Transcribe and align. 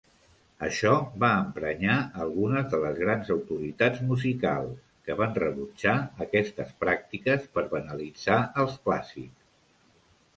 Això 0.67 0.91
va 1.23 1.27
emprenyar 1.39 1.97
algunes 2.23 2.63
de 2.71 2.79
les 2.85 2.95
grans 3.01 3.29
autoritats 3.35 4.01
musicals, 4.13 4.79
que 5.09 5.17
van 5.19 5.35
rebutjar 5.43 5.93
aquestes 6.27 6.73
pràctiques 6.85 7.45
per 7.59 7.65
banalitzar 7.75 8.39
els 8.65 8.81
clàssics. 8.89 9.47